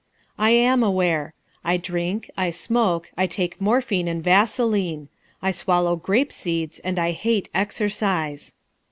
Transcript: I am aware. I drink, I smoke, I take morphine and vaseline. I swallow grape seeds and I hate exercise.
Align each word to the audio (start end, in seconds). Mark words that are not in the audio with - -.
I 0.39 0.49
am 0.49 0.81
aware. 0.81 1.35
I 1.63 1.77
drink, 1.77 2.31
I 2.35 2.49
smoke, 2.49 3.11
I 3.17 3.27
take 3.27 3.61
morphine 3.61 4.07
and 4.07 4.23
vaseline. 4.23 5.09
I 5.43 5.51
swallow 5.51 5.95
grape 5.95 6.31
seeds 6.31 6.79
and 6.79 6.97
I 6.97 7.11
hate 7.11 7.49
exercise. 7.53 8.55